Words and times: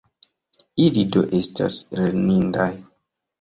Ili 0.85 1.03
do 1.15 1.23
estas 1.41 1.77
lernindaj. 1.99 2.67